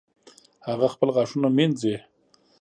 هغه 0.67 0.87
خپل 0.93 1.09
غاښونه 1.15 1.47
مینځي 1.57 1.95